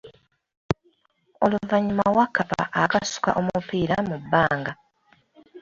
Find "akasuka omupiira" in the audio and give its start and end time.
2.83-3.95